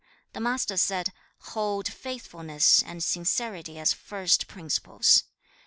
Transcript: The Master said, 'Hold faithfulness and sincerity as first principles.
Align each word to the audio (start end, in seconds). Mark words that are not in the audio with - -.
The 0.33 0.39
Master 0.39 0.77
said, 0.77 1.13
'Hold 1.41 1.87
faithfulness 1.87 2.81
and 2.81 3.03
sincerity 3.03 3.77
as 3.77 3.93
first 3.93 4.47
principles. 4.47 5.25